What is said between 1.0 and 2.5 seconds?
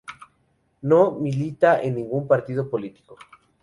milita en ningún